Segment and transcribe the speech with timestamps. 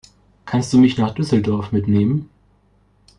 [0.47, 2.27] Kannst du mich nach Düsseldorf mitnehmen?